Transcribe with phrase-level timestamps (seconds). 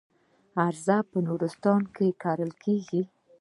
[0.67, 3.01] ارزن په نورستان کې کرل کیږي.